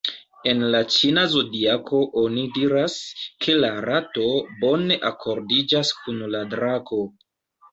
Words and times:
En 0.51 0.61
la 0.75 0.79
ĉina 0.93 1.25
zodiako 1.33 1.99
oni 2.21 2.45
diras, 2.55 2.95
ke 3.45 3.57
la 3.59 3.71
rato 3.89 4.27
bone 4.65 4.99
akordiĝas 5.11 5.93
kun 6.01 6.25
la 6.39 6.43
drako. 6.57 7.05